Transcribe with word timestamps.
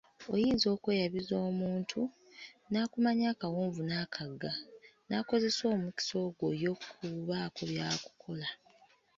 Oyinza 0.33 0.67
okweyabiza 0.75 1.35
omuntu, 1.49 1.99
n’akumanya 2.71 3.25
akawonvu 3.33 3.81
n’akagga, 3.85 4.51
n’akozesa 5.07 5.63
omukisa 5.75 6.15
ogwo 6.25 6.47
y'okubaako 6.63 7.61
by’akukola. 7.71 8.49